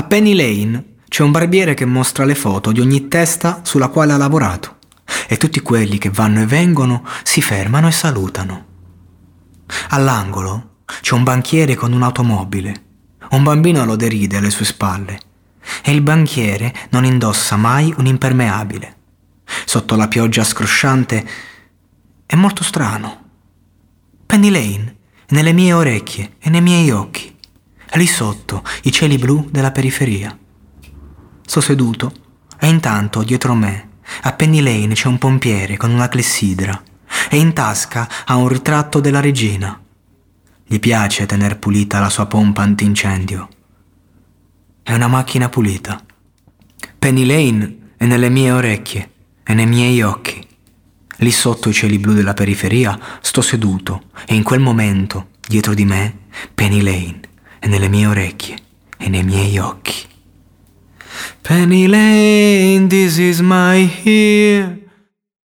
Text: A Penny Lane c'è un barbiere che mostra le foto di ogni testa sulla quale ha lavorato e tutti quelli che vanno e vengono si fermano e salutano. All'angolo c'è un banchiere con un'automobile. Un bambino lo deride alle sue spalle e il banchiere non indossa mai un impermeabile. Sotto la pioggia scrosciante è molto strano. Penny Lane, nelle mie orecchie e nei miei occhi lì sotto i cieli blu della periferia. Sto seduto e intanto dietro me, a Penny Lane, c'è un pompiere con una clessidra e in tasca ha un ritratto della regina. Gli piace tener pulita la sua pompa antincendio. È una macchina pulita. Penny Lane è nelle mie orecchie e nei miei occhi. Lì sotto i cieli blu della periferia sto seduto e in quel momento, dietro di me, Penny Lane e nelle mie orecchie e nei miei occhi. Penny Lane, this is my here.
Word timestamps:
A 0.00 0.04
Penny 0.04 0.32
Lane 0.32 0.94
c'è 1.10 1.22
un 1.22 1.30
barbiere 1.30 1.74
che 1.74 1.84
mostra 1.84 2.24
le 2.24 2.34
foto 2.34 2.72
di 2.72 2.80
ogni 2.80 3.08
testa 3.08 3.60
sulla 3.64 3.88
quale 3.88 4.14
ha 4.14 4.16
lavorato 4.16 4.78
e 5.28 5.36
tutti 5.36 5.60
quelli 5.60 5.98
che 5.98 6.08
vanno 6.08 6.40
e 6.40 6.46
vengono 6.46 7.04
si 7.22 7.42
fermano 7.42 7.86
e 7.86 7.92
salutano. 7.92 8.64
All'angolo 9.90 10.84
c'è 11.02 11.12
un 11.12 11.22
banchiere 11.22 11.74
con 11.74 11.92
un'automobile. 11.92 12.84
Un 13.32 13.42
bambino 13.42 13.84
lo 13.84 13.94
deride 13.94 14.38
alle 14.38 14.48
sue 14.48 14.64
spalle 14.64 15.20
e 15.82 15.92
il 15.92 16.00
banchiere 16.00 16.74
non 16.92 17.04
indossa 17.04 17.56
mai 17.56 17.92
un 17.98 18.06
impermeabile. 18.06 18.96
Sotto 19.66 19.96
la 19.96 20.08
pioggia 20.08 20.44
scrosciante 20.44 21.28
è 22.24 22.36
molto 22.36 22.64
strano. 22.64 23.24
Penny 24.24 24.48
Lane, 24.48 24.96
nelle 25.28 25.52
mie 25.52 25.74
orecchie 25.74 26.36
e 26.38 26.48
nei 26.48 26.62
miei 26.62 26.90
occhi 26.90 27.36
lì 27.96 28.06
sotto 28.06 28.62
i 28.82 28.92
cieli 28.92 29.18
blu 29.18 29.48
della 29.50 29.72
periferia. 29.72 30.36
Sto 31.44 31.60
seduto 31.60 32.12
e 32.58 32.68
intanto 32.68 33.22
dietro 33.22 33.54
me, 33.54 33.88
a 34.22 34.32
Penny 34.32 34.60
Lane, 34.60 34.94
c'è 34.94 35.08
un 35.08 35.18
pompiere 35.18 35.76
con 35.76 35.90
una 35.90 36.08
clessidra 36.08 36.80
e 37.28 37.36
in 37.36 37.52
tasca 37.52 38.08
ha 38.26 38.36
un 38.36 38.48
ritratto 38.48 39.00
della 39.00 39.20
regina. 39.20 39.78
Gli 40.64 40.78
piace 40.78 41.26
tener 41.26 41.58
pulita 41.58 41.98
la 41.98 42.08
sua 42.08 42.26
pompa 42.26 42.62
antincendio. 42.62 43.48
È 44.82 44.92
una 44.92 45.08
macchina 45.08 45.48
pulita. 45.48 46.00
Penny 46.98 47.24
Lane 47.24 47.92
è 47.96 48.06
nelle 48.06 48.28
mie 48.28 48.52
orecchie 48.52 49.10
e 49.42 49.54
nei 49.54 49.66
miei 49.66 50.00
occhi. 50.02 50.46
Lì 51.16 51.30
sotto 51.32 51.68
i 51.68 51.72
cieli 51.72 51.98
blu 51.98 52.12
della 52.12 52.34
periferia 52.34 52.98
sto 53.20 53.40
seduto 53.40 54.04
e 54.26 54.34
in 54.34 54.42
quel 54.42 54.60
momento, 54.60 55.30
dietro 55.40 55.74
di 55.74 55.84
me, 55.84 56.18
Penny 56.54 56.80
Lane 56.82 57.29
e 57.60 57.68
nelle 57.68 57.88
mie 57.88 58.06
orecchie 58.06 58.58
e 58.98 59.08
nei 59.08 59.22
miei 59.22 59.58
occhi. 59.58 60.08
Penny 61.42 61.86
Lane, 61.86 62.88
this 62.88 63.18
is 63.18 63.40
my 63.40 63.86
here. 64.04 64.59